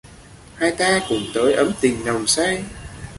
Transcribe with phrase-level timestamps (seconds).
[0.59, 2.63] Hai ta cùng tới ấm tình nồng say!